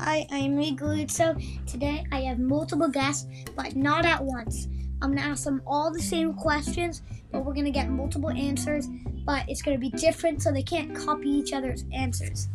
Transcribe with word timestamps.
Hi, 0.00 0.26
I'm 0.30 0.56
Miguel. 0.56 1.08
So 1.08 1.36
today 1.66 2.04
I 2.12 2.20
have 2.20 2.38
multiple 2.38 2.88
guests, 2.88 3.26
but 3.56 3.74
not 3.74 4.04
at 4.04 4.22
once. 4.22 4.68
I'm 5.02 5.14
gonna 5.14 5.28
ask 5.28 5.44
them 5.44 5.60
all 5.66 5.92
the 5.92 6.00
same 6.00 6.34
questions, 6.34 7.02
but 7.32 7.44
we're 7.44 7.52
gonna 7.52 7.72
get 7.72 7.90
multiple 7.90 8.30
answers, 8.30 8.86
but 9.26 9.48
it's 9.48 9.60
gonna 9.60 9.76
be 9.76 9.90
different 9.90 10.40
so 10.40 10.52
they 10.52 10.62
can't 10.62 10.94
copy 10.94 11.28
each 11.28 11.52
other's 11.52 11.84
answers. 11.92 12.48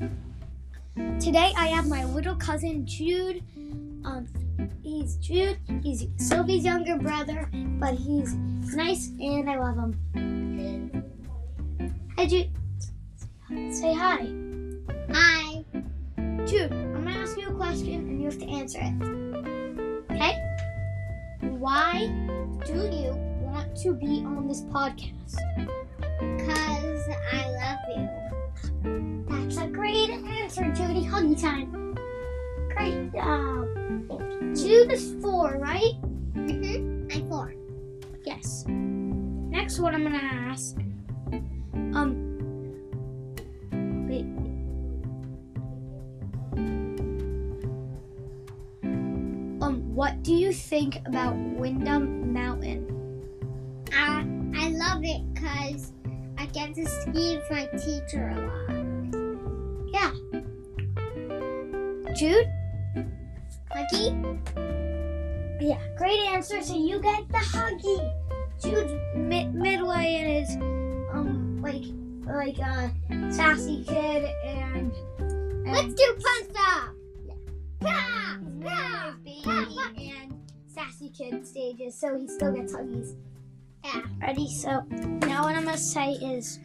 Today 1.19 1.51
I 1.57 1.67
have 1.67 1.85
my 1.87 2.05
little 2.05 2.35
cousin 2.35 2.85
Jude. 2.85 3.43
Um, 4.05 4.25
he's 4.81 5.17
Jude. 5.17 5.59
He's 5.83 6.07
Sylvie's 6.17 6.63
younger 6.63 6.95
brother, 6.95 7.49
but 7.53 7.95
he's 7.95 8.33
nice 8.33 9.09
and 9.19 9.49
I 9.49 9.59
love 9.59 9.75
him. 9.75 11.03
Hi, 12.17 12.25
Jude. 12.25 12.49
Say 13.69 13.93
hi. 13.93 14.27
Hi. 15.11 15.65
Jude, 16.45 16.71
ask 17.33 17.41
you 17.41 17.49
a 17.49 17.55
question 17.55 17.93
and 17.93 18.21
you 18.21 18.25
have 18.29 18.37
to 18.37 18.45
answer 18.45 18.79
it. 18.79 20.03
Okay? 20.11 20.37
Why 21.41 22.05
do 22.63 22.73
you 22.73 23.13
want 23.41 23.75
to 23.77 23.93
be 23.95 24.23
on 24.23 24.47
this 24.47 24.61
podcast? 24.61 25.35
Cause 26.45 27.09
I 27.31 27.49
love 27.49 27.79
you. 28.83 29.25
That's 29.29 29.57
a 29.57 29.67
great 29.67 30.11
answer, 30.11 30.71
Judy. 30.73 31.05
Huggy 31.05 31.41
time. 31.41 31.97
Great 32.75 33.11
job. 33.13 33.67
Jude 34.55 34.91
is 34.91 35.15
four, 35.19 35.57
right? 35.57 35.93
Mm-hmm. 36.35 37.07
I'm 37.11 37.29
four. 37.29 37.55
Yes. 38.25 38.65
Next 38.67 39.79
one 39.79 39.95
I'm 39.95 40.03
gonna 40.03 40.17
ask. 40.17 40.82
What 50.03 50.21
do 50.21 50.33
you 50.33 50.51
think 50.51 50.97
about 51.05 51.33
Windham 51.33 52.33
Mountain? 52.33 52.83
I 53.93 54.27
I 54.53 54.67
love 54.71 54.99
it 55.01 55.21
cause 55.33 55.93
I 56.37 56.45
get 56.47 56.75
to 56.75 56.85
ski 56.85 57.37
with 57.37 57.49
my 57.49 57.67
teacher 57.67 58.27
a 58.27 58.41
lot. 58.43 58.69
Yeah. 59.93 60.11
Jude. 62.17 62.51
Huggy? 63.71 64.11
Yeah. 65.61 65.79
Great 65.97 66.19
answer. 66.33 66.61
So 66.61 66.75
you 66.75 66.99
get 66.99 67.25
the 67.29 67.37
huggy. 67.37 68.13
Jude's 68.61 68.91
mid- 69.15 69.55
midway 69.55 70.15
in 70.15 70.43
his 70.43 70.55
um 71.13 71.61
like 71.61 71.85
like 72.27 72.59
uh 72.59 72.89
sassy 73.31 73.85
kid 73.85 74.25
and. 74.43 74.91
and 75.17 75.71
Let's 75.71 75.93
do 75.93 76.13
fun 76.19 76.43
stuff. 76.51 76.89
Yeah. 77.81 77.87
ah, 77.87 78.37
and 78.41 78.92
kid 81.09 81.45
stages, 81.45 81.95
so 81.99 82.17
he 82.17 82.27
still 82.27 82.53
gets 82.53 82.73
huggies. 82.73 83.15
Yeah. 83.83 84.01
Ready? 84.21 84.47
So 84.47 84.83
now 85.27 85.43
what 85.43 85.55
I'm 85.55 85.65
gonna 85.65 85.77
say 85.77 86.11
is, 86.13 86.59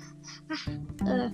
uh, 1.07 1.31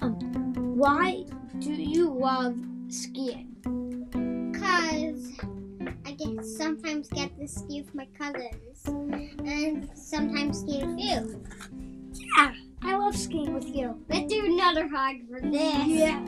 um, 0.00 0.52
why 0.76 1.24
do 1.58 1.72
you 1.72 2.08
love 2.08 2.56
skiing? 2.88 3.48
Cause 4.54 5.32
I 6.06 6.12
get 6.12 6.44
sometimes 6.44 7.08
get 7.08 7.36
to 7.38 7.48
ski 7.48 7.82
with 7.82 7.94
my 7.94 8.06
cousins 8.18 8.84
and 8.86 9.90
sometimes 9.94 10.60
ski 10.60 10.84
with 10.84 10.98
you. 10.98 11.44
Yeah, 12.36 12.52
I 12.82 12.96
love 12.96 13.16
skiing 13.16 13.54
with 13.54 13.74
you. 13.74 13.96
Let's 14.08 14.32
do 14.32 14.44
another 14.44 14.88
hug 14.88 15.16
for 15.28 15.40
this. 15.40 15.86
Yeah. 15.88 16.24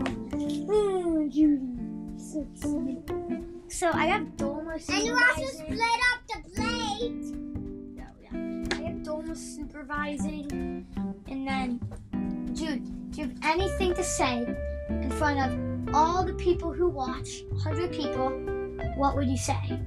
Oh, 0.69 1.29
Judy, 1.31 1.79
so. 2.17 2.47
So 3.69 3.91
I 3.95 4.07
have 4.07 4.37
And 4.73 5.05
you 5.05 5.13
also 5.13 5.45
split 5.49 5.81
up 5.81 6.21
the 6.29 6.39
plate. 6.55 7.27
Oh, 8.01 8.15
yeah. 8.23 8.33
I 8.73 8.89
have 8.89 8.99
Doma 9.03 9.37
supervising, 9.37 10.87
and 11.29 11.47
then 11.47 11.79
Jude, 12.55 13.11
do 13.11 13.21
you 13.21 13.29
have 13.29 13.37
anything 13.45 13.93
to 13.95 14.03
say 14.03 14.47
in 14.89 15.11
front 15.11 15.41
of 15.41 15.95
all 15.95 16.25
the 16.25 16.33
people 16.35 16.73
who 16.73 16.89
watch, 16.89 17.43
100 17.51 17.93
people? 17.93 18.31
What 18.97 19.15
would 19.15 19.29
you 19.29 19.37
say? 19.37 19.79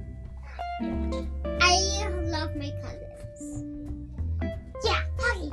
I 0.80 2.08
love 2.22 2.54
my 2.54 2.70
cousins. 2.80 3.64
Yeah, 4.84 5.02
huggy. 5.18 5.50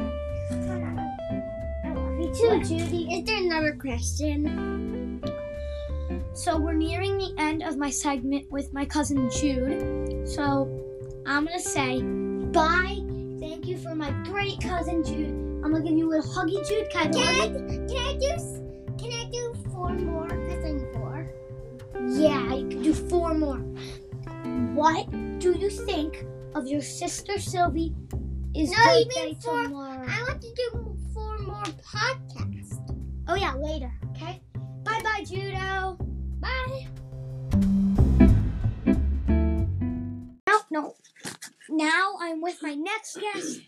I 1.86 1.88
love 1.92 2.20
you 2.20 2.32
too, 2.36 2.64
Judy. 2.64 3.16
Is 3.16 3.26
there 3.26 3.42
another 3.44 3.74
question? 3.74 5.03
So 6.34 6.58
we're 6.58 6.74
nearing 6.74 7.18
the 7.18 7.34
end 7.38 7.62
of 7.64 7.78
my 7.78 7.90
segment 7.90 8.52
with 8.52 8.74
my 8.74 8.86
cousin 8.86 9.30
Jude. 9.30 10.28
So 10.28 10.68
I'm 11.26 11.46
gonna 11.46 11.60
say 11.60 12.02
bye. 12.02 13.00
Thank 13.40 13.68
you 13.68 13.78
for 13.78 13.94
my 13.96 14.12
great 14.24 14.60
cousin 14.62 15.04
Jude. 15.04 15.30
I'm 15.64 15.72
gonna 15.72 15.84
give 15.84 15.98
you 15.98 16.08
a 16.10 16.12
little 16.18 16.32
huggy, 16.32 16.68
Jude. 16.68 16.90
Kind 16.92 17.16
of 17.16 17.22
Can 17.22 17.40
I, 17.40 17.48
can 17.88 17.98
I 18.06 18.18
do 18.20 18.98
can 18.98 19.12
I 19.12 19.30
do 19.32 19.54
four 19.72 19.90
more? 19.90 20.28
Cause 20.28 20.66
I'm 20.66 20.94
four. 20.94 21.30
Yeah, 22.08 22.54
you 22.56 22.68
can 22.68 22.82
do 22.82 22.94
four 22.94 23.34
more. 23.34 23.58
What 24.74 25.10
do 25.40 25.54
you 25.58 25.70
think 25.70 26.26
of 26.56 26.68
your 26.68 26.82
sister 26.82 27.38
Sylvie? 27.40 27.94
Is 28.56 28.72
No, 28.72 28.94
you 28.98 29.06
mean 29.16 29.36
four- 29.36 29.64
tomorrow? 29.64 30.06
I 30.08 30.24
want 30.24 30.42
to 30.42 30.54
do 30.54 30.98
four 31.14 31.38
more 31.40 31.64
podcasts. 31.64 32.80
Oh 33.28 33.36
yeah, 33.36 33.54
later. 33.56 33.92
Okay. 34.12 34.42
Bye 34.84 35.00
bye, 35.04 35.24
Judo. 35.26 35.98
Bye. 36.44 36.88
No, 40.46 40.60
no. 40.70 40.96
Now 41.70 42.16
I'm 42.20 42.42
with 42.42 42.62
my 42.62 42.76
next 42.76 43.16
guest. 43.16 43.62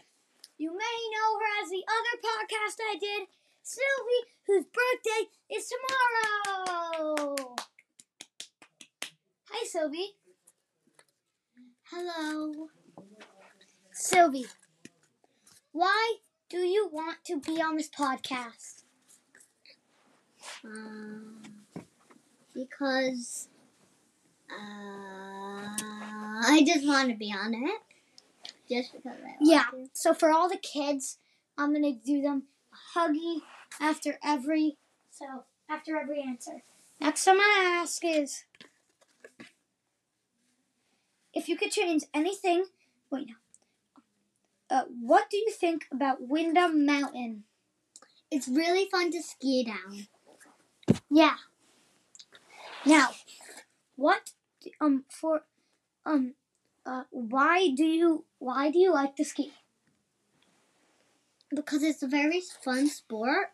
You 0.58 0.72
may 0.72 0.98
know 1.14 1.40
her 1.40 1.64
as 1.64 1.70
the 1.70 1.84
other 1.88 2.16
podcast 2.22 2.78
I 2.82 2.98
did, 3.00 3.28
Sylvie, 3.64 4.26
whose 4.46 4.66
birthday 4.66 5.30
is 5.56 5.70
tomorrow. 5.70 7.56
Hi, 9.50 9.66
Sylvie. 9.66 10.16
Hello. 11.84 12.68
Sylvie, 13.94 14.48
why 15.72 16.16
do 16.50 16.58
you 16.58 16.90
want 16.92 17.24
to 17.28 17.40
be 17.40 17.62
on 17.62 17.78
this 17.78 17.90
podcast? 17.90 18.84
Um, 20.64 21.35
because 22.56 23.50
uh, 24.50 24.56
I 25.78 26.64
just 26.66 26.88
want 26.88 27.10
to 27.10 27.16
be 27.16 27.32
on 27.32 27.54
it. 27.54 27.82
Just 28.70 28.94
because 28.94 29.18
I 29.20 29.26
want 29.26 29.38
Yeah. 29.42 29.66
to. 29.72 29.90
So 29.94 30.14
for 30.14 30.32
all 30.32 30.50
the 30.50 30.58
kids, 30.58 31.18
I'm 31.58 31.74
gonna 31.74 31.94
do 31.94 32.22
them 32.22 32.44
a 32.74 32.98
huggy 33.00 33.42
after 33.80 34.18
every 34.24 34.78
so 35.12 35.44
after 35.70 35.98
every 35.98 36.22
answer. 36.22 36.64
Next 37.00 37.28
I'm 37.28 37.38
gonna 37.38 37.70
ask 37.82 38.04
is 38.04 38.46
if 41.34 41.48
you 41.50 41.58
could 41.58 41.72
change 41.72 42.04
anything. 42.14 42.66
Wait, 43.12 43.28
no. 43.28 43.36
Uh, 44.68 44.84
what 45.00 45.30
do 45.30 45.38
you 45.38 45.52
think 45.52 45.86
about 45.92 46.28
Windham 46.28 46.86
Mountain? 46.86 47.44
It's 48.32 48.48
really 48.48 48.90
fun 48.90 49.12
to 49.12 49.22
ski 49.22 49.64
down. 49.64 50.08
Yeah. 51.12 51.36
Now, 52.86 53.10
what 53.96 54.32
um 54.80 55.06
for 55.10 55.44
um 56.06 56.36
uh 56.86 57.04
why 57.12 57.70
do 57.70 57.86
you 57.86 58.26
why 58.40 58.70
do 58.72 58.80
you 58.80 58.94
like 58.94 59.16
to 59.18 59.26
ski? 59.26 59.54
because 61.54 61.84
it's 61.84 62.04
a 62.04 62.08
very 62.08 62.42
fun 62.64 62.88
sport 62.88 63.52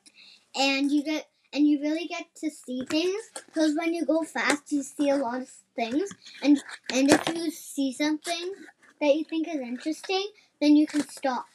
and 0.55 0.91
you 0.91 1.03
get 1.03 1.27
and 1.53 1.67
you 1.67 1.79
really 1.81 2.05
get 2.07 2.25
to 2.35 2.49
see 2.49 2.83
things 2.89 3.21
because 3.45 3.75
when 3.77 3.93
you 3.93 4.05
go 4.05 4.23
fast 4.23 4.71
you 4.71 4.81
see 4.81 5.09
a 5.09 5.15
lot 5.17 5.41
of 5.41 5.49
things 5.75 6.09
and 6.41 6.63
and 6.91 7.11
if 7.11 7.27
you 7.35 7.51
see 7.51 7.91
something 7.91 8.53
that 8.99 9.15
you 9.15 9.23
think 9.25 9.47
is 9.47 9.59
interesting 9.59 10.25
then 10.61 10.75
you 10.75 10.87
can 10.87 11.07
stop 11.07 11.45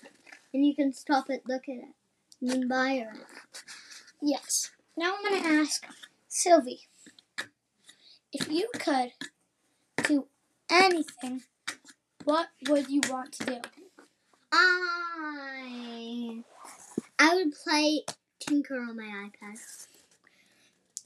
and 0.52 0.64
you 0.66 0.74
can 0.74 0.92
stop 0.92 1.30
it 1.30 1.42
look 1.48 1.68
at 1.68 1.76
it 1.76 1.94
and 2.42 2.62
admire 2.62 3.12
it 3.14 3.62
Yes. 4.22 4.70
Now 4.96 5.14
I'm 5.16 5.30
going 5.30 5.42
to 5.42 5.48
ask 5.60 5.86
Sylvie 6.28 6.88
if 8.38 8.50
you 8.50 8.68
could 8.78 9.12
do 10.04 10.26
anything, 10.70 11.42
what 12.24 12.48
would 12.68 12.90
you 12.90 13.00
want 13.08 13.32
to 13.32 13.46
do? 13.46 13.56
i 14.52 16.42
i 17.18 17.34
would 17.34 17.52
play 17.52 18.02
tinker 18.38 18.78
on 18.78 18.96
my 18.96 19.28
ipad 19.28 19.58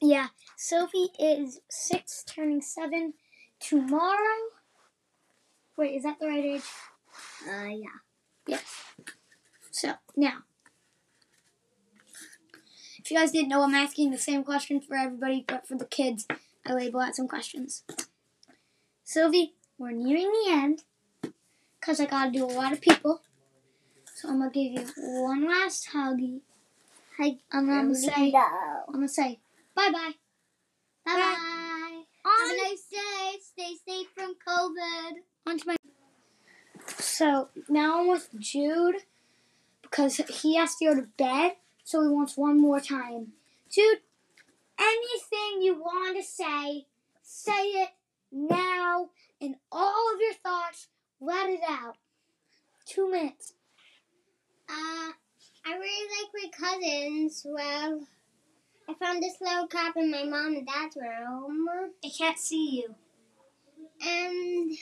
Yeah, 0.01 0.29
Sophie 0.57 1.11
is 1.19 1.61
six, 1.71 2.25
turning 2.25 2.61
seven 2.63 3.15
tomorrow. 3.61 4.41
Wait, 5.77 5.97
is 5.97 6.03
that 6.03 6.19
the 6.21 6.27
right 6.27 6.45
age? 6.45 6.63
uh 7.49 7.69
yeah 7.69 7.99
Yes. 8.47 8.65
So 9.71 9.93
now, 10.17 10.39
If 12.99 13.11
you 13.11 13.17
guys 13.17 13.33
didn't 13.33 13.49
know, 13.49 13.63
I'm 13.63 13.75
asking 13.75 14.11
the 14.11 14.19
same 14.19 14.45
question 14.45 14.81
for 14.81 14.97
everybody, 14.97 15.45
but 15.47 15.67
for 15.67 15.77
the 15.77 15.87
kids, 15.87 16.27
I 16.71 16.75
label 16.75 17.01
out 17.01 17.17
some 17.17 17.27
questions. 17.27 17.83
Sylvie, 19.03 19.55
we're 19.77 19.91
nearing 19.91 20.31
the 20.31 20.53
end 20.53 20.85
because 21.81 21.99
I 21.99 22.07
gotta 22.07 22.31
do 22.31 22.45
a 22.45 22.47
lot 22.47 22.73
of 22.73 22.81
people. 22.81 23.23
So 24.15 24.29
I'm 24.29 24.39
gonna 24.39 24.51
give 24.53 24.73
you 24.73 24.87
one 24.97 25.49
last 25.49 25.89
huggy. 25.93 26.43
Hi, 27.19 27.39
I'm 27.51 27.67
gonna 27.67 27.95
say, 27.95 28.31
no. 28.31 28.47
I'm 28.87 28.95
gonna 28.95 29.09
say 29.09 29.41
bye 29.75 29.91
bye. 29.93 30.13
Bye 31.05 31.15
bye. 31.15 32.03
Have 32.25 32.51
a 32.51 32.57
nice 32.57 32.85
day. 32.89 33.39
Stay 33.43 33.75
safe 33.85 34.07
from 34.15 34.35
COVID. 34.47 35.13
onto 35.47 35.67
my. 35.67 35.77
So 36.87 37.49
now 37.69 38.01
I'm 38.01 38.09
with 38.09 38.29
Jude 38.39 38.97
because 39.83 40.19
he 40.19 40.55
has 40.55 40.77
to 40.77 40.85
go 40.85 40.95
to 40.95 41.09
bed, 41.19 41.53
so 41.83 42.03
he 42.03 42.09
wants 42.09 42.37
one 42.37 42.61
more 42.61 42.79
time. 42.79 43.33
Jude, 43.69 43.99
anything 44.81 45.63
you 45.63 45.75
want 45.75 46.17
to 46.17 46.23
say, 46.23 46.87
say 47.23 47.53
it 47.53 47.91
now, 48.33 49.11
and 49.41 49.57
all 49.71 50.15
of 50.15 50.21
your 50.21 50.35
thoughts, 50.35 50.89
let 51.21 51.51
it 51.51 51.61
out. 51.69 51.97
Two 52.87 53.11
minutes. 53.11 53.55
Uh, 54.69 55.13
I 55.67 55.77
really 55.77 56.09
like 56.17 56.33
my 56.35 56.69
cousins. 56.69 57.47
Well, 57.49 58.01
I 58.89 58.95
found 58.95 59.23
this 59.23 59.41
little 59.41 59.67
cup 59.67 59.97
in 59.97 60.11
my 60.11 60.25
mom 60.25 60.57
and 60.57 60.67
dad's 60.67 60.97
room. 60.97 61.69
I 62.05 62.09
can't 62.17 62.39
see 62.39 62.83
you. 62.83 62.95
And 64.05 64.73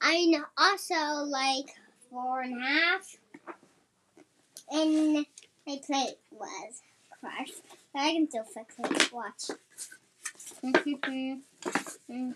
I 0.00 0.42
also 0.56 1.24
like 1.24 1.66
four 2.10 2.42
and 2.42 2.60
a 2.60 2.64
half. 2.64 3.16
And 4.70 5.26
my 5.66 5.80
plate 5.84 6.18
was 6.30 6.82
crushed. 7.20 7.62
I 7.96 8.12
can 8.12 8.28
still 8.28 8.44
fix 8.44 8.74
it. 8.78 9.12
Watch. 9.12 9.50
Mm. 12.10 12.34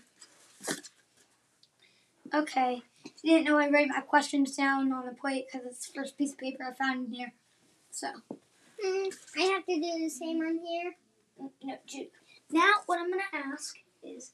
Okay. 2.35 2.83
If 3.05 3.13
you 3.23 3.33
didn't 3.33 3.47
know, 3.47 3.59
I 3.59 3.69
write 3.71 3.89
my 3.89 4.01
questions 4.01 4.57
down 4.57 4.93
on 4.93 5.07
the 5.07 5.13
plate 5.13 5.47
because 5.51 5.67
it's 5.67 5.87
the 5.89 5.93
first 5.95 6.17
piece 6.19 6.33
of 6.33 6.39
paper 6.39 6.65
I 6.65 6.73
found 6.75 7.07
in 7.07 7.13
here. 7.13 7.33
So. 7.91 8.09
Mm, 8.85 9.13
I 9.39 9.43
have 9.43 9.67
to 9.67 9.75
do 9.75 9.99
the 9.99 10.09
same 10.09 10.41
on 10.41 10.59
here. 10.65 10.95
Mm, 11.41 11.51
no, 11.65 11.75
Jude. 11.87 12.09
Now, 12.51 12.73
what 12.87 12.99
I'm 12.99 13.11
gonna 13.11 13.23
ask 13.53 13.77
is, 14.03 14.33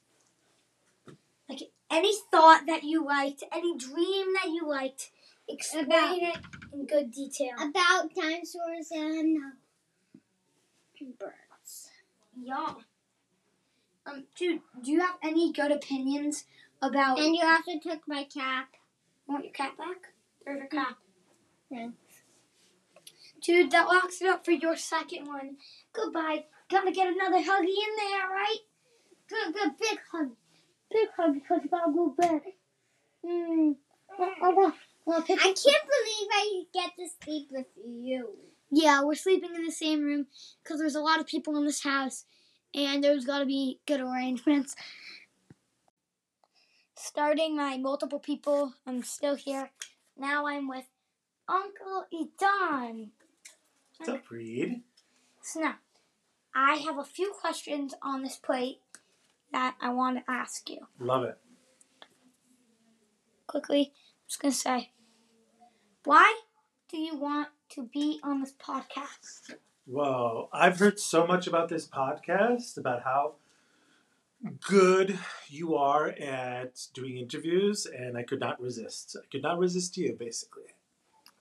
like, 1.49 1.61
any 1.91 2.13
thought 2.31 2.65
that 2.67 2.85
you 2.85 3.05
liked, 3.05 3.43
any 3.53 3.77
dream 3.77 4.27
that 4.35 4.51
you 4.51 4.67
liked, 4.67 5.11
explain 5.49 5.85
About- 5.87 6.19
it 6.19 6.37
in 6.73 6.87
good 6.87 7.11
detail. 7.11 7.55
About 7.61 8.15
dinosaurs 8.15 8.91
and 8.91 9.39
uh, 9.39 9.51
birds. 11.05 11.91
Yeah. 12.37 12.75
Um, 14.07 14.25
Jude, 14.35 14.61
do 14.83 14.93
you 14.93 15.01
have 15.01 15.17
any 15.23 15.53
good 15.53 15.73
opinions 15.73 16.45
about? 16.81 17.19
And 17.19 17.35
you 17.35 17.43
also 17.45 17.79
took 17.79 18.07
my 18.07 18.25
cap. 18.25 18.69
want 19.27 19.45
your 19.45 19.53
cat 19.53 19.77
back? 19.77 20.13
There's 20.45 20.59
your 20.59 20.69
cat. 20.69 20.95
Yeah. 21.71 21.89
Dude, 23.43 23.71
that 23.73 23.89
locks 23.89 24.21
it 24.23 24.29
up 24.29 24.45
for 24.45 24.53
your 24.53 24.77
second 24.77 25.27
one. 25.27 25.57
Goodbye. 25.93 26.45
Gotta 26.71 26.93
get 26.93 27.09
another 27.09 27.39
huggy 27.39 27.69
in 27.69 27.97
there, 27.97 28.29
right? 28.29 28.59
Good, 29.29 29.55
good, 29.55 29.73
big 29.79 29.99
hug. 30.11 30.31
Big 30.91 31.09
hug 31.17 31.35
because 31.35 31.61
you 31.65 31.71
gotta 31.71 31.93
go 31.93 32.09
to 32.09 32.15
bed. 32.17 32.41
Hmm. 33.25 33.73
Well, 34.19 34.31
I 34.43 34.49
want, 34.49 34.75
well, 35.05 35.23
I 35.23 35.27
can't 35.27 35.55
believe 35.65 36.29
I 36.33 36.63
get 36.73 36.91
to 36.97 37.07
sleep 37.25 37.49
with 37.51 37.67
you. 37.85 38.31
Yeah, 38.71 39.03
we're 39.03 39.15
sleeping 39.15 39.55
in 39.55 39.65
the 39.65 39.73
same 39.73 40.03
room 40.03 40.27
because 40.63 40.79
there's 40.79 40.97
a 40.97 41.01
lot 41.01 41.21
of 41.21 41.27
people 41.27 41.57
in 41.57 41.65
this 41.65 41.83
house, 41.83 42.25
and 42.75 43.03
there's 43.03 43.25
got 43.25 43.39
to 43.39 43.47
be 43.47 43.81
good 43.87 44.01
arrangements. 44.01 44.75
Starting 46.97 47.57
my 47.57 47.77
multiple 47.77 48.19
people, 48.19 48.75
I'm 48.87 49.03
still 49.03 49.37
here. 49.37 49.71
Now 50.17 50.47
I'm 50.47 50.69
with 50.69 50.87
Uncle 51.49 52.07
Idan. 52.13 53.11
What's 53.99 54.11
up, 54.11 54.31
Reed? 54.31 54.83
So 55.43 55.61
now, 55.61 55.75
I 56.55 56.77
have 56.77 56.99
a 56.99 57.05
few 57.05 57.33
questions 57.39 57.95
on 58.03 58.23
this 58.23 58.37
plate 58.37 58.81
that 59.53 59.77
I 59.81 59.91
want 59.91 60.19
to 60.19 60.31
ask 60.31 60.69
you. 60.69 60.89
Love 60.99 61.25
it. 61.25 61.39
Quickly, 63.47 63.93
I'm 63.93 64.29
just 64.29 64.41
gonna 64.41 64.53
say, 64.53 64.91
why 66.05 66.41
do 66.91 66.99
you 66.99 67.17
want 67.17 67.49
to 67.71 67.85
be 67.93 68.21
on 68.23 68.41
this 68.41 68.53
podcast? 68.53 69.55
Whoa, 69.87 70.49
I've 70.53 70.79
heard 70.79 70.99
so 70.99 71.27
much 71.27 71.47
about 71.47 71.69
this 71.69 71.87
podcast, 71.87 72.77
about 72.77 73.03
how 73.03 73.35
good 74.67 75.19
you 75.49 75.77
are 75.77 76.09
at 76.09 76.87
doing 76.93 77.17
interviews, 77.17 77.87
and 77.87 78.17
I 78.17 78.23
could 78.23 78.41
not 78.41 78.61
resist. 78.61 79.17
I 79.21 79.27
could 79.31 79.43
not 79.43 79.59
resist 79.59 79.97
you, 79.97 80.13
basically. 80.13 80.65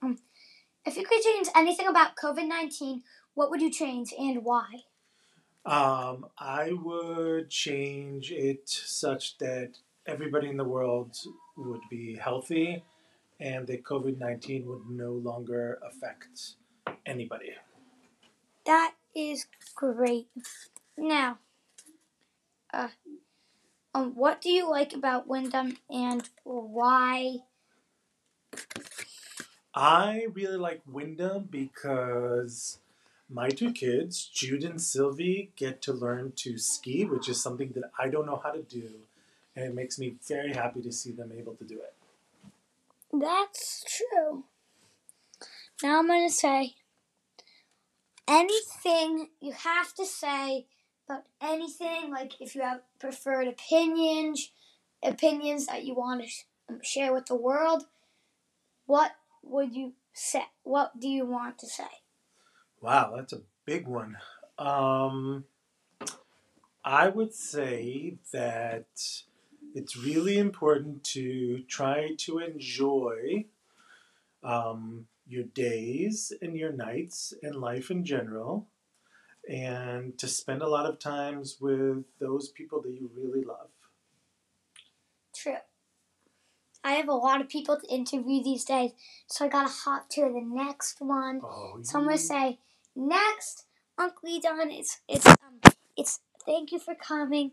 If 0.02 0.96
you 0.96 1.04
could 1.04 1.20
change 1.22 1.48
anything 1.54 1.88
about 1.88 2.16
COVID 2.16 2.46
19, 2.46 3.02
what 3.34 3.50
would 3.50 3.60
you 3.60 3.70
change 3.70 4.14
and 4.18 4.44
why? 4.44 4.66
Um, 5.64 6.26
I 6.38 6.72
would 6.72 7.50
change 7.50 8.30
it 8.30 8.68
such 8.68 9.36
that 9.38 9.72
everybody 10.06 10.48
in 10.48 10.56
the 10.56 10.64
world 10.64 11.16
would 11.56 11.80
be 11.90 12.16
healthy 12.16 12.84
and 13.40 13.66
that 13.66 13.84
COVID 13.84 14.18
19 14.18 14.66
would 14.66 14.90
no 14.90 15.12
longer 15.12 15.78
affect 15.86 16.54
anybody. 17.04 17.52
That 18.64 18.94
is 19.14 19.46
great. 19.74 20.28
Now, 20.96 21.38
uh, 22.72 22.88
um, 23.94 24.12
what 24.14 24.40
do 24.40 24.50
you 24.50 24.68
like 24.68 24.92
about 24.92 25.26
Windham 25.26 25.78
and 25.88 26.28
why? 26.44 27.38
I 29.74 30.26
really 30.32 30.56
like 30.56 30.82
Windham 30.86 31.48
because 31.50 32.78
my 33.28 33.48
two 33.48 33.72
kids, 33.72 34.24
Jude 34.24 34.64
and 34.64 34.80
Sylvie, 34.80 35.50
get 35.56 35.82
to 35.82 35.92
learn 35.92 36.32
to 36.36 36.58
ski, 36.58 37.04
which 37.04 37.28
is 37.28 37.42
something 37.42 37.72
that 37.74 37.90
I 37.98 38.08
don't 38.08 38.26
know 38.26 38.40
how 38.42 38.50
to 38.50 38.62
do. 38.62 38.90
And 39.54 39.66
it 39.66 39.74
makes 39.74 39.98
me 39.98 40.16
very 40.26 40.52
happy 40.52 40.82
to 40.82 40.92
see 40.92 41.12
them 41.12 41.32
able 41.36 41.54
to 41.54 41.64
do 41.64 41.76
it. 41.76 41.95
That's 43.26 43.84
true. 43.88 44.44
Now 45.82 45.98
I'm 45.98 46.06
going 46.06 46.28
to 46.28 46.32
say 46.32 46.74
anything 48.28 49.30
you 49.40 49.50
have 49.50 49.92
to 49.94 50.06
say 50.06 50.66
about 51.08 51.24
anything, 51.42 52.12
like 52.12 52.40
if 52.40 52.54
you 52.54 52.62
have 52.62 52.82
preferred 53.00 53.48
opinions, 53.48 54.52
opinions 55.02 55.66
that 55.66 55.84
you 55.84 55.94
want 55.94 56.22
to 56.22 56.78
share 56.84 57.12
with 57.12 57.26
the 57.26 57.34
world, 57.34 57.86
what 58.86 59.10
would 59.42 59.74
you 59.74 59.94
say? 60.12 60.44
What 60.62 61.00
do 61.00 61.08
you 61.08 61.26
want 61.26 61.58
to 61.58 61.66
say? 61.66 61.90
Wow, 62.80 63.14
that's 63.16 63.32
a 63.32 63.42
big 63.64 63.88
one. 63.88 64.18
Um, 64.56 65.46
I 66.84 67.08
would 67.08 67.34
say 67.34 68.18
that 68.32 68.86
it's 69.76 69.94
really 69.94 70.38
important 70.38 71.04
to 71.04 71.62
try 71.68 72.14
to 72.16 72.38
enjoy 72.38 73.44
um, 74.42 75.06
your 75.28 75.44
days 75.44 76.32
and 76.40 76.56
your 76.56 76.72
nights 76.72 77.34
and 77.42 77.54
life 77.56 77.90
in 77.90 78.02
general, 78.02 78.68
and 79.46 80.16
to 80.16 80.28
spend 80.28 80.62
a 80.62 80.68
lot 80.68 80.86
of 80.86 80.98
times 80.98 81.58
with 81.60 82.04
those 82.18 82.48
people 82.48 82.80
that 82.80 82.90
you 82.90 83.10
really 83.14 83.44
love. 83.44 83.68
True. 85.34 85.58
I 86.82 86.92
have 86.92 87.08
a 87.08 87.14
lot 87.14 87.42
of 87.42 87.50
people 87.50 87.78
to 87.78 87.94
interview 87.94 88.42
these 88.42 88.64
days, 88.64 88.92
so 89.26 89.44
I 89.44 89.48
gotta 89.48 89.68
hop 89.68 90.08
to 90.10 90.22
the 90.22 90.40
next 90.42 91.02
one. 91.02 91.42
Oh, 91.44 91.80
So 91.82 91.98
I'm 91.98 92.06
gonna 92.06 92.16
say 92.16 92.60
next, 92.94 93.66
Uncle 93.98 94.40
Don. 94.40 94.70
It's 94.70 95.00
it's 95.06 95.26
um 95.26 95.60
it's 95.98 96.20
thank 96.46 96.72
you 96.72 96.78
for 96.78 96.94
coming. 96.94 97.50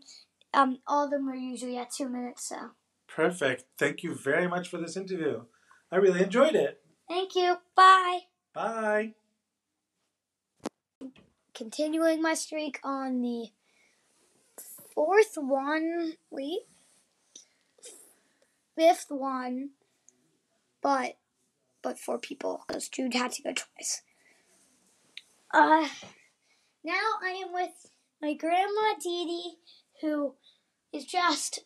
Um, 0.54 0.78
all 0.86 1.04
of 1.04 1.10
them 1.10 1.28
are 1.28 1.34
usually 1.34 1.76
at 1.76 1.90
two 1.90 2.08
minutes, 2.08 2.48
so 2.48 2.70
perfect. 3.08 3.64
Thank 3.78 4.02
you 4.02 4.14
very 4.14 4.46
much 4.46 4.68
for 4.68 4.78
this 4.78 4.96
interview. 4.96 5.42
I 5.90 5.96
really 5.96 6.22
enjoyed 6.22 6.54
it. 6.54 6.80
thank 7.08 7.34
you. 7.34 7.56
Bye. 7.76 8.20
Bye. 8.54 9.14
Continuing 11.54 12.22
my 12.22 12.34
streak 12.34 12.80
on 12.82 13.20
the 13.20 13.48
fourth 14.94 15.34
one. 15.36 16.14
Wait, 16.30 16.60
fifth 18.76 19.06
one, 19.08 19.70
but 20.82 21.16
but 21.82 21.98
for 21.98 22.18
people 22.18 22.64
because 22.66 22.88
Jude 22.88 23.14
had 23.14 23.32
to 23.32 23.42
go 23.42 23.52
twice. 23.52 24.02
Uh, 25.52 25.88
now 26.82 27.02
I 27.22 27.42
am 27.46 27.52
with 27.52 27.90
my 28.20 28.34
grandma 28.34 28.94
Dee 29.00 29.24
Dee, 29.24 29.54
who 30.00 30.34
is 30.94 31.04
just 31.04 31.64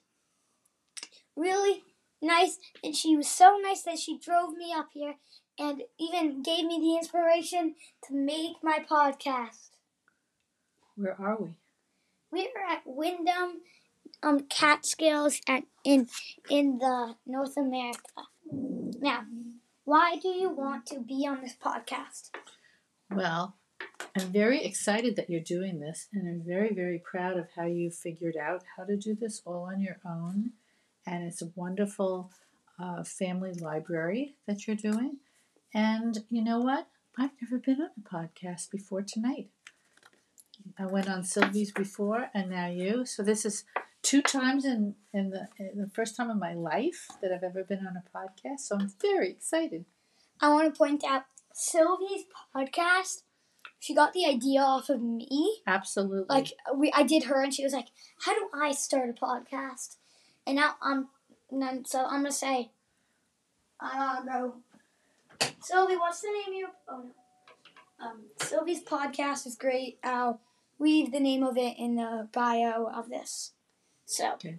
really 1.36 1.82
nice, 2.20 2.58
and 2.82 2.96
she 2.96 3.16
was 3.16 3.28
so 3.28 3.58
nice 3.62 3.82
that 3.82 3.98
she 3.98 4.18
drove 4.18 4.54
me 4.54 4.72
up 4.72 4.88
here 4.92 5.14
and 5.58 5.82
even 5.98 6.42
gave 6.42 6.64
me 6.64 6.78
the 6.78 6.96
inspiration 6.96 7.74
to 8.06 8.14
make 8.14 8.56
my 8.62 8.78
podcast. 8.90 9.70
Where 10.96 11.20
are 11.20 11.36
we? 11.40 11.50
We 12.30 12.50
are 12.56 12.72
at 12.72 12.82
Windham 12.84 13.60
um, 14.22 14.40
Catskills 14.48 15.40
at, 15.48 15.64
in 15.84 16.08
in 16.50 16.78
the 16.78 17.14
North 17.26 17.56
America. 17.56 18.00
Now, 19.00 19.24
why 19.84 20.16
do 20.16 20.28
you 20.28 20.50
want 20.50 20.86
to 20.86 21.00
be 21.00 21.26
on 21.26 21.40
this 21.40 21.54
podcast? 21.54 22.30
Well, 23.10 23.56
I'm 24.16 24.32
very 24.32 24.64
excited 24.64 25.16
that 25.16 25.30
you're 25.30 25.40
doing 25.40 25.80
this, 25.80 26.08
and 26.12 26.26
I'm 26.26 26.42
very, 26.44 26.74
very 26.74 26.98
proud 26.98 27.36
of 27.36 27.46
how 27.54 27.66
you 27.66 27.90
figured 27.90 28.36
out 28.36 28.62
how 28.76 28.84
to 28.84 28.96
do 28.96 29.14
this 29.14 29.42
all 29.44 29.68
on 29.72 29.80
your 29.80 29.98
own. 30.04 30.52
And 31.06 31.24
it's 31.24 31.42
a 31.42 31.52
wonderful 31.54 32.30
uh, 32.78 33.04
family 33.04 33.52
library 33.52 34.34
that 34.46 34.66
you're 34.66 34.76
doing. 34.76 35.18
And 35.74 36.24
you 36.30 36.42
know 36.42 36.58
what? 36.58 36.88
I've 37.18 37.30
never 37.42 37.58
been 37.58 37.80
on 37.80 37.90
a 37.96 38.08
podcast 38.08 38.70
before 38.70 39.02
tonight. 39.02 39.48
I 40.78 40.86
went 40.86 41.08
on 41.08 41.24
Sylvie's 41.24 41.72
before, 41.72 42.30
and 42.34 42.50
now 42.50 42.68
you. 42.68 43.04
So 43.04 43.22
this 43.22 43.44
is 43.44 43.64
two 44.02 44.22
times 44.22 44.64
in, 44.64 44.94
in 45.12 45.30
the 45.30 45.48
in 45.58 45.80
the 45.80 45.90
first 45.90 46.16
time 46.16 46.30
in 46.30 46.38
my 46.38 46.54
life 46.54 47.08
that 47.20 47.32
I've 47.32 47.42
ever 47.42 47.64
been 47.64 47.86
on 47.86 47.96
a 47.96 48.16
podcast. 48.16 48.60
So 48.60 48.76
I'm 48.76 48.92
very 49.00 49.30
excited. 49.30 49.84
I 50.40 50.50
want 50.50 50.72
to 50.72 50.78
point 50.78 51.04
out 51.04 51.24
Sylvie's 51.52 52.24
podcast. 52.54 53.22
She 53.78 53.94
got 53.94 54.12
the 54.12 54.26
idea 54.26 54.60
off 54.60 54.88
of 54.88 55.00
me. 55.02 55.60
Absolutely. 55.66 56.26
Like 56.28 56.52
we, 56.74 56.92
I 56.92 57.02
did 57.02 57.24
her, 57.24 57.42
and 57.42 57.54
she 57.54 57.64
was 57.64 57.72
like, 57.72 57.88
"How 58.24 58.34
do 58.34 58.48
I 58.52 58.72
start 58.72 59.10
a 59.10 59.12
podcast?" 59.12 59.96
And 60.46 60.56
now 60.56 60.74
I'm, 60.82 61.08
and 61.50 61.62
then, 61.62 61.84
so 61.84 62.04
I'm 62.04 62.22
gonna 62.22 62.32
say, 62.32 62.70
I 63.80 64.16
don't 64.16 64.26
know. 64.26 64.54
Sylvie, 65.60 65.96
what's 65.96 66.20
the 66.20 66.28
name 66.28 66.48
of 66.48 66.54
your? 66.54 66.68
Oh 66.88 67.02
no. 67.04 68.06
Um, 68.06 68.22
Sylvie's 68.40 68.82
podcast 68.82 69.46
is 69.46 69.56
great. 69.56 69.98
I'll 70.04 70.40
leave 70.78 71.10
the 71.10 71.20
name 71.20 71.42
of 71.42 71.56
it 71.56 71.76
in 71.78 71.96
the 71.96 72.28
bio 72.32 72.86
of 72.86 73.08
this. 73.08 73.52
So, 74.06 74.34
Okay. 74.34 74.58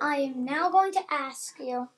I 0.00 0.16
am 0.18 0.44
now 0.44 0.70
going 0.70 0.92
to 0.92 1.02
ask 1.10 1.58
you 1.58 1.88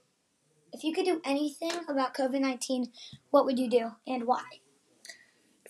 if 0.73 0.85
you 0.85 0.95
could 0.95 1.05
do 1.05 1.21
anything 1.25 1.73
about 1.89 2.15
COVID 2.15 2.41
19, 2.41 2.91
what 3.31 3.45
would 3.45 3.59
you 3.59 3.69
do 3.69 3.91
and 4.07 4.25
why? 4.25 4.43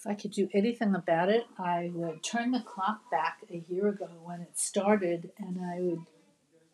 If 0.00 0.07
I 0.07 0.14
could 0.14 0.30
do 0.30 0.49
anything 0.54 0.95
about 0.95 1.28
it, 1.28 1.45
I 1.59 1.90
would 1.92 2.23
turn 2.23 2.52
the 2.52 2.61
clock 2.61 3.11
back 3.11 3.45
a 3.50 3.62
year 3.69 3.88
ago 3.88 4.09
when 4.23 4.40
it 4.40 4.59
started 4.59 5.30
and 5.37 5.61
I 5.62 5.78
would 5.80 6.07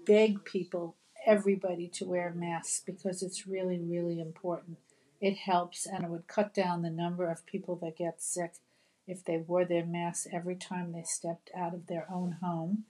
beg 0.07 0.45
people, 0.45 0.95
everybody, 1.27 1.89
to 1.89 2.05
wear 2.05 2.33
masks 2.33 2.85
because 2.87 3.25
it's 3.25 3.45
really, 3.45 3.81
really 3.81 4.21
important. 4.21 4.79
It 5.21 5.39
helps 5.39 5.87
and 5.87 6.05
it 6.05 6.11
would 6.11 6.29
cut 6.29 6.55
down 6.55 6.83
the 6.83 6.91
number 6.91 7.29
of 7.29 7.45
people 7.47 7.75
that 7.83 7.97
get 7.97 8.23
sick 8.23 8.55
if 9.09 9.25
they 9.25 9.39
wore 9.39 9.65
their 9.65 9.85
masks 9.85 10.29
every 10.33 10.55
time 10.55 10.93
they 10.93 11.03
stepped 11.03 11.51
out 11.53 11.75
of 11.75 11.89
their 11.89 12.07
own 12.09 12.37
home. 12.41 12.85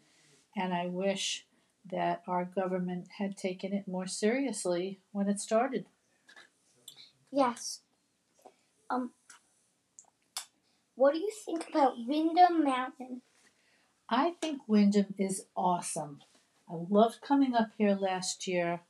And 0.54 0.74
I 0.74 0.86
wish 0.86 1.46
that 1.90 2.22
our 2.28 2.44
government 2.44 3.08
had 3.16 3.38
taken 3.38 3.72
it 3.72 3.88
more 3.88 4.06
seriously 4.06 5.00
when 5.12 5.30
it 5.30 5.40
started. 5.40 5.86
Yes. 7.32 7.80
Um, 8.90 9.12
what 10.96 11.12
do 11.12 11.20
you 11.20 11.30
think 11.44 11.68
about 11.68 11.94
Windham 12.06 12.64
Mountain? 12.64 13.20
I 14.08 14.34
think 14.40 14.62
Windham 14.66 15.14
is 15.18 15.44
awesome. 15.54 16.20
I 16.68 16.74
loved 16.88 17.20
coming 17.20 17.54
up 17.54 17.68
here 17.76 17.94
last 17.94 18.46
year 18.46 18.80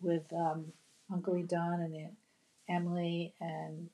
with 0.00 0.32
um, 0.32 0.72
Uncle 1.12 1.42
Don 1.42 1.80
and 1.80 1.94
Aunt 1.94 2.14
Emily 2.68 3.34
and 3.40 3.90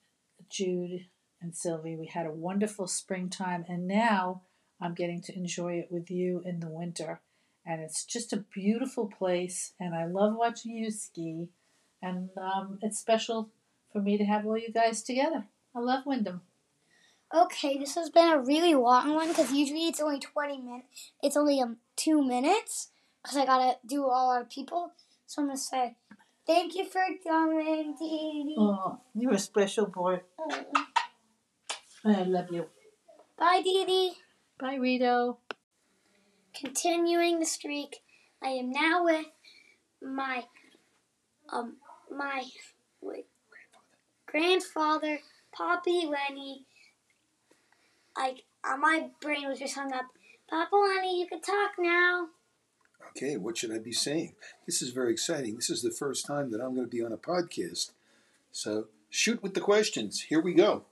Jude 0.49 1.07
and 1.41 1.55
Sylvie. 1.55 1.97
We 1.97 2.07
had 2.07 2.27
a 2.27 2.33
wonderful 2.33 2.87
springtime, 2.87 3.65
and 3.69 3.89
now 3.89 4.43
I'm 4.81 4.95
getting 4.95 5.23
to 5.23 5.37
enjoy 5.37 5.75
it 5.75 5.89
with 5.91 6.11
you 6.11 6.43
in 6.45 6.61
the 6.61 6.69
winter. 6.69 7.21
And 7.65 7.81
it's 7.81 8.05
just 8.05 8.33
a 8.33 8.45
beautiful 8.53 9.07
place, 9.07 9.73
and 9.81 9.95
I 9.95 10.07
love 10.07 10.35
watching 10.37 10.73
you 10.73 10.91
ski. 10.91 11.49
And 12.03 12.31
um, 12.37 12.79
it's 12.83 12.99
special 12.99 13.51
for 13.93 14.03
me 14.03 14.19
to 14.19 14.25
have 14.25 14.45
all 14.45 14.59
you 14.59 14.73
guys 14.73 15.03
together. 15.03 15.45
I 15.75 15.79
love 15.79 16.05
Windham. 16.05 16.43
Okay, 17.35 17.79
this 17.79 17.95
has 17.95 18.11
been 18.11 18.29
a 18.29 18.39
really 18.39 18.75
long 18.75 19.15
one 19.15 19.29
because 19.29 19.53
usually 19.53 19.87
it's 19.87 20.01
only 20.01 20.19
20 20.19 20.59
minutes. 20.59 21.13
It's 21.23 21.37
only 21.37 21.61
um, 21.63 21.79
two 21.97 22.23
minutes 22.23 22.91
because 23.23 23.39
I 23.39 23.47
gotta 23.47 23.79
do 23.87 24.05
all 24.05 24.31
our 24.31 24.45
people. 24.45 24.93
So 25.27 25.41
I'm 25.41 25.49
gonna 25.49 25.57
say, 25.59 25.97
thank 26.47 26.75
you 26.75 26.85
for 26.85 27.03
coming, 27.27 27.95
Dee 27.99 28.45
Dee. 28.49 28.57
Oh, 28.59 29.01
you're 29.15 29.33
a 29.33 29.39
special 29.39 29.87
boy. 29.87 30.21
I 32.05 32.23
love 32.25 32.51
you. 32.51 32.67
Bye, 33.39 33.63
Dee 33.65 33.87
Dee. 33.87 34.13
Bye, 34.61 34.75
Rito. 34.75 35.39
Continuing 36.55 37.41
the 37.41 37.47
streak, 37.47 38.03
I 38.43 38.49
am 38.49 38.71
now 38.71 39.05
with 39.05 39.27
my 40.03 40.45
um 41.49 41.77
my 42.15 42.45
wait, 43.01 43.25
grandfather, 44.27 45.21
Poppy 45.51 46.07
Lenny. 46.07 46.67
I 48.17 48.37
uh, 48.65 48.77
my 48.77 49.11
brain 49.21 49.49
was 49.49 49.59
just 49.59 49.75
hung 49.75 49.93
up. 49.93 50.07
Papa 50.49 50.75
Lenny, 50.77 51.21
you 51.21 51.27
can 51.27 51.41
talk 51.41 51.73
now. 51.79 52.29
Okay, 53.11 53.37
what 53.37 53.59
should 53.59 53.73
I 53.73 53.79
be 53.79 53.93
saying? 53.93 54.35
This 54.67 54.81
is 54.83 54.91
very 54.91 55.13
exciting. 55.13 55.57
This 55.57 55.71
is 55.71 55.83
the 55.83 55.91
first 55.91 56.27
time 56.27 56.51
that 56.51 56.61
I'm 56.61 56.75
going 56.75 56.87
to 56.87 56.91
be 56.91 57.03
on 57.03 57.13
a 57.13 57.17
podcast. 57.17 57.93
So 58.53 58.87
shoot 59.11 59.43
with 59.43 59.55
the 59.55 59.61
questions. 59.61 60.23
Here 60.23 60.41
we 60.41 60.55
go. 60.55 60.85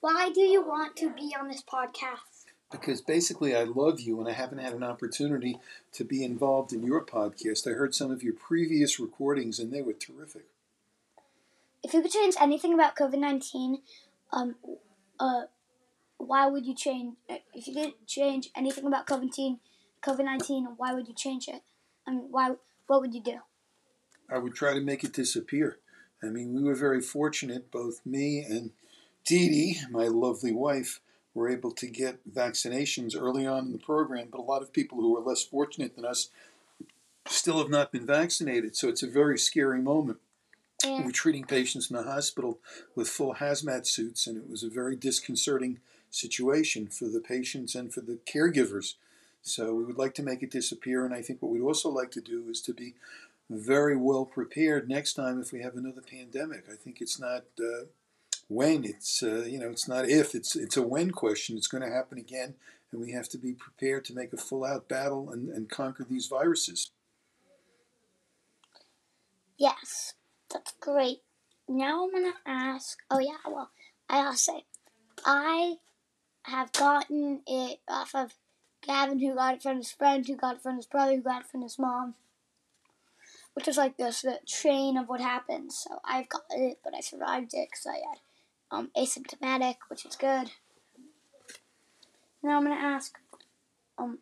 Why 0.00 0.30
do 0.30 0.40
you 0.40 0.62
want 0.62 0.96
to 0.96 1.10
be 1.10 1.34
on 1.38 1.48
this 1.48 1.62
podcast? 1.62 2.46
Because 2.72 3.00
basically, 3.00 3.54
I 3.54 3.64
love 3.64 4.00
you 4.00 4.20
and 4.20 4.28
I 4.28 4.32
haven't 4.32 4.58
had 4.58 4.72
an 4.72 4.84
opportunity 4.84 5.58
to 5.92 6.04
be 6.04 6.24
involved 6.24 6.72
in 6.72 6.84
your 6.84 7.04
podcast. 7.04 7.68
I 7.68 7.74
heard 7.74 7.94
some 7.94 8.10
of 8.10 8.22
your 8.22 8.34
previous 8.34 9.00
recordings 9.00 9.58
and 9.58 9.72
they 9.72 9.82
were 9.82 9.92
terrific. 9.92 10.46
If 11.82 11.94
you 11.94 12.02
could 12.02 12.12
change 12.12 12.34
anything 12.40 12.74
about 12.74 12.96
COVID 12.96 13.18
nineteen, 13.18 13.82
um, 14.32 14.54
uh, 15.18 15.42
why 16.20 16.46
would 16.46 16.66
you 16.66 16.74
change? 16.74 17.16
Uh, 17.28 17.36
if 17.54 17.66
you 17.66 17.74
could 17.74 18.06
change 18.06 18.50
anything 18.54 18.86
about 18.86 19.06
COVID 19.06 19.22
nineteen, 19.22 19.58
COVID 20.02 20.24
nineteen, 20.24 20.68
why 20.76 20.92
would 20.94 21.08
you 21.08 21.14
change 21.14 21.48
it? 21.48 21.62
I 22.06 22.10
mean, 22.12 22.28
why? 22.30 22.54
What 22.86 23.00
would 23.00 23.14
you 23.14 23.22
do? 23.22 23.38
I 24.32 24.38
would 24.38 24.54
try 24.54 24.74
to 24.74 24.80
make 24.80 25.04
it 25.04 25.12
disappear. 25.12 25.78
I 26.22 26.26
mean, 26.26 26.54
we 26.54 26.62
were 26.62 26.74
very 26.74 27.00
fortunate, 27.00 27.70
both 27.70 28.04
me 28.04 28.40
and 28.40 28.70
Dee 29.24 29.48
Dee, 29.48 29.80
my 29.90 30.06
lovely 30.06 30.52
wife, 30.52 31.00
were 31.34 31.48
able 31.48 31.70
to 31.72 31.86
get 31.86 32.28
vaccinations 32.32 33.16
early 33.18 33.46
on 33.46 33.66
in 33.66 33.72
the 33.72 33.78
program, 33.78 34.28
but 34.30 34.40
a 34.40 34.42
lot 34.42 34.62
of 34.62 34.72
people 34.72 34.98
who 34.98 35.16
are 35.16 35.22
less 35.22 35.42
fortunate 35.42 35.96
than 35.96 36.04
us 36.04 36.30
still 37.26 37.58
have 37.58 37.70
not 37.70 37.92
been 37.92 38.06
vaccinated. 38.06 38.76
So 38.76 38.88
it's 38.88 39.02
a 39.02 39.08
very 39.08 39.38
scary 39.38 39.80
moment. 39.80 40.18
We 40.84 40.90
And 40.90 41.04
were 41.04 41.12
treating 41.12 41.44
patients 41.44 41.90
in 41.90 41.96
the 41.96 42.02
hospital 42.02 42.58
with 42.94 43.08
full 43.08 43.34
hazmat 43.34 43.86
suits, 43.86 44.26
and 44.26 44.36
it 44.36 44.48
was 44.48 44.62
a 44.62 44.70
very 44.70 44.96
disconcerting 44.96 45.80
situation 46.10 46.88
for 46.88 47.06
the 47.06 47.20
patients 47.20 47.74
and 47.74 47.92
for 47.92 48.00
the 48.00 48.18
caregivers. 48.26 48.94
So 49.42 49.74
we 49.74 49.84
would 49.84 49.98
like 49.98 50.14
to 50.14 50.22
make 50.22 50.42
it 50.42 50.50
disappear, 50.50 51.04
and 51.04 51.14
I 51.14 51.22
think 51.22 51.40
what 51.40 51.50
we'd 51.50 51.62
also 51.62 51.88
like 51.88 52.10
to 52.12 52.20
do 52.20 52.44
is 52.50 52.60
to 52.62 52.74
be 52.74 52.94
very 53.48 53.96
well 53.96 54.24
prepared 54.24 54.88
next 54.88 55.14
time 55.14 55.40
if 55.40 55.52
we 55.52 55.62
have 55.62 55.76
another 55.76 56.02
pandemic. 56.02 56.64
I 56.70 56.76
think 56.76 57.00
it's 57.00 57.18
not 57.18 57.44
uh, 57.58 57.86
when, 58.48 58.84
it's 58.84 59.22
uh, 59.22 59.44
you 59.46 59.58
know, 59.58 59.70
it's 59.70 59.88
not 59.88 60.08
if, 60.08 60.34
it's 60.34 60.54
it's 60.56 60.76
a 60.76 60.82
when 60.82 61.10
question. 61.10 61.56
It's 61.56 61.68
going 61.68 61.82
to 61.82 61.90
happen 61.94 62.18
again, 62.18 62.54
and 62.92 63.00
we 63.00 63.12
have 63.12 63.28
to 63.30 63.38
be 63.38 63.52
prepared 63.52 64.04
to 64.06 64.14
make 64.14 64.32
a 64.32 64.36
full 64.36 64.64
out 64.64 64.88
battle 64.88 65.30
and, 65.30 65.48
and 65.48 65.70
conquer 65.70 66.04
these 66.04 66.26
viruses. 66.26 66.90
yes, 69.60 70.14
that's 70.52 70.72
great. 70.80 71.18
Now 71.68 72.04
I'm 72.04 72.12
gonna 72.12 72.34
ask. 72.46 72.98
Oh 73.10 73.20
yeah, 73.20 73.36
well, 73.46 73.70
I'll 74.08 74.34
say, 74.34 74.64
I 75.24 75.76
have 76.42 76.72
gotten 76.72 77.42
it 77.46 77.80
off 77.88 78.14
of 78.14 78.34
Gavin, 78.82 79.20
who 79.20 79.34
got 79.34 79.56
it 79.56 79.62
from 79.62 79.78
his 79.78 79.92
friend, 79.92 80.26
who 80.26 80.36
got 80.36 80.56
it 80.56 80.62
from 80.62 80.76
his 80.76 80.86
brother, 80.86 81.16
who 81.16 81.22
got 81.22 81.42
it 81.42 81.50
from 81.50 81.62
his 81.62 81.78
mom. 81.78 82.14
Which 83.54 83.68
is 83.68 83.76
like 83.76 83.96
this, 83.96 84.22
the 84.22 84.38
chain 84.46 84.96
of 84.96 85.08
what 85.08 85.20
happens. 85.20 85.84
So 85.84 86.00
I've 86.04 86.28
got 86.28 86.42
it, 86.50 86.78
but 86.82 86.94
I 86.94 87.00
survived 87.00 87.52
it 87.52 87.68
because 87.70 87.86
I 87.86 87.96
had 87.96 88.20
um, 88.70 88.90
asymptomatic, 88.96 89.76
which 89.88 90.06
is 90.06 90.16
good. 90.16 90.50
Now 92.42 92.56
I'm 92.56 92.62
gonna 92.62 92.76
ask, 92.76 93.18
um, 93.98 94.18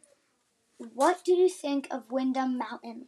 what 0.79 1.25
do 1.25 1.33
you 1.33 1.49
think 1.49 1.87
of 1.91 2.11
Windham 2.11 2.59
Mountain? 2.59 3.07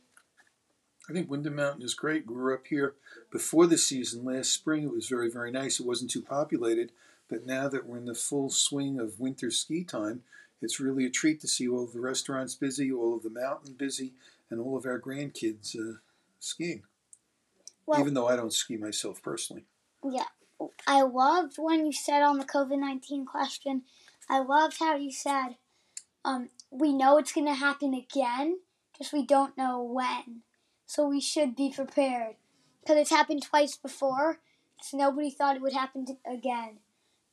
I 1.08 1.12
think 1.12 1.28
Windham 1.28 1.56
Mountain 1.56 1.82
is 1.82 1.94
great. 1.94 2.28
We 2.28 2.34
were 2.34 2.54
up 2.54 2.66
here 2.68 2.94
before 3.32 3.66
the 3.66 3.78
season 3.78 4.24
last 4.24 4.52
spring. 4.52 4.84
It 4.84 4.92
was 4.92 5.08
very, 5.08 5.28
very 5.28 5.50
nice. 5.50 5.80
It 5.80 5.86
wasn't 5.86 6.10
too 6.10 6.22
populated, 6.22 6.92
but 7.30 7.46
now 7.46 7.68
that 7.68 7.86
we're 7.86 7.98
in 7.98 8.06
the 8.06 8.14
full 8.14 8.50
swing 8.50 8.98
of 8.98 9.20
winter 9.20 9.50
ski 9.50 9.84
time, 9.84 10.22
it's 10.60 10.80
really 10.80 11.06
a 11.06 11.10
treat 11.10 11.40
to 11.40 11.48
see 11.48 11.68
all 11.68 11.84
of 11.84 11.92
the 11.92 12.00
restaurants 12.00 12.54
busy, 12.54 12.92
all 12.92 13.16
of 13.16 13.22
the 13.22 13.30
mountain 13.30 13.74
busy, 13.74 14.12
and 14.50 14.60
all 14.60 14.76
of 14.76 14.84
our 14.84 15.00
grandkids 15.00 15.78
uh, 15.78 15.98
skiing. 16.38 16.82
Well, 17.86 18.00
Even 18.00 18.14
though 18.14 18.28
I 18.28 18.36
don't 18.36 18.52
ski 18.52 18.76
myself 18.76 19.22
personally. 19.22 19.64
Yeah, 20.04 20.24
I 20.86 21.02
loved 21.02 21.54
when 21.56 21.86
you 21.86 21.92
said 21.92 22.22
on 22.22 22.38
the 22.38 22.44
COVID 22.44 22.78
19 22.78 23.24
question 23.24 23.82
I 24.30 24.38
loved 24.38 24.78
how 24.78 24.94
you 24.94 25.10
said, 25.10 25.56
um, 26.24 26.50
we 26.70 26.92
know 26.92 27.18
it's 27.18 27.32
going 27.32 27.48
to 27.48 27.54
happen 27.54 27.92
again, 27.94 28.60
just 28.96 29.12
we 29.12 29.26
don't 29.26 29.58
know 29.58 29.82
when. 29.82 30.42
So 30.86 31.08
we 31.08 31.20
should 31.20 31.56
be 31.56 31.72
prepared. 31.74 32.36
Because 32.80 32.96
it's 32.96 33.10
happened 33.10 33.42
twice 33.42 33.76
before, 33.76 34.38
so 34.80 34.96
nobody 34.96 35.30
thought 35.30 35.56
it 35.56 35.62
would 35.62 35.72
happen 35.72 36.06
again. 36.24 36.78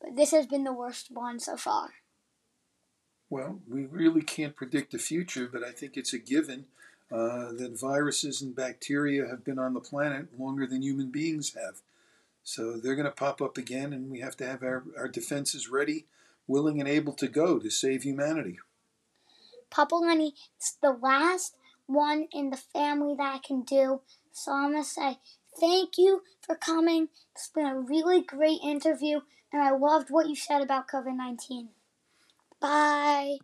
But 0.00 0.16
this 0.16 0.30
has 0.30 0.46
been 0.46 0.64
the 0.64 0.72
worst 0.72 1.08
one 1.10 1.38
so 1.38 1.56
far. 1.56 1.90
Well, 3.30 3.60
we 3.68 3.84
really 3.84 4.22
can't 4.22 4.56
predict 4.56 4.92
the 4.92 4.98
future, 4.98 5.48
but 5.52 5.62
I 5.62 5.70
think 5.70 5.96
it's 5.96 6.14
a 6.14 6.18
given 6.18 6.66
uh, 7.12 7.52
that 7.52 7.78
viruses 7.78 8.40
and 8.40 8.54
bacteria 8.54 9.26
have 9.26 9.44
been 9.44 9.58
on 9.58 9.74
the 9.74 9.80
planet 9.80 10.38
longer 10.38 10.66
than 10.66 10.82
human 10.82 11.10
beings 11.10 11.54
have. 11.54 11.80
So 12.42 12.78
they're 12.78 12.94
going 12.94 13.04
to 13.04 13.10
pop 13.10 13.42
up 13.42 13.58
again, 13.58 13.92
and 13.92 14.10
we 14.10 14.20
have 14.20 14.36
to 14.38 14.46
have 14.46 14.62
our, 14.62 14.84
our 14.96 15.08
defenses 15.08 15.68
ready, 15.68 16.06
willing, 16.46 16.80
and 16.80 16.88
able 16.88 17.12
to 17.14 17.28
go 17.28 17.58
to 17.58 17.70
save 17.70 18.04
humanity. 18.04 18.58
Papa 19.70 19.94
Lenny, 19.94 20.34
it's 20.56 20.72
the 20.80 20.92
last 20.92 21.56
one 21.86 22.28
in 22.32 22.50
the 22.50 22.56
family 22.56 23.14
that 23.16 23.34
I 23.34 23.38
can 23.38 23.62
do. 23.62 24.00
So 24.32 24.52
I'm 24.52 24.72
going 24.72 24.82
to 24.82 24.88
say 24.88 25.18
thank 25.60 25.98
you 25.98 26.22
for 26.40 26.54
coming. 26.54 27.08
It's 27.34 27.48
been 27.48 27.66
a 27.66 27.78
really 27.78 28.22
great 28.22 28.60
interview, 28.64 29.20
and 29.52 29.62
I 29.62 29.70
loved 29.70 30.10
what 30.10 30.28
you 30.28 30.34
said 30.36 30.62
about 30.62 30.88
COVID 30.88 31.16
19. 31.16 31.68
Bye. 32.60 33.38